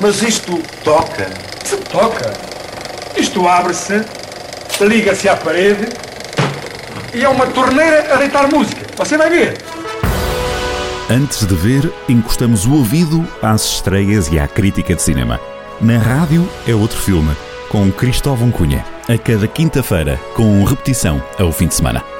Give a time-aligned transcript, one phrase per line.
[0.00, 1.30] Mas isto toca.
[1.64, 2.32] Se toca.
[3.16, 4.04] Isto abre-se,
[4.80, 5.88] liga-se à parede
[7.14, 8.82] e é uma torneira a deitar música.
[8.96, 9.56] Você vai ver.
[11.08, 15.40] Antes de ver, encostamos o ouvido às estreias e à crítica de cinema.
[15.80, 17.34] Na rádio é outro filme,
[17.68, 18.84] com Cristóvão Cunha.
[19.08, 22.15] A cada quinta-feira, com repetição ao fim de semana.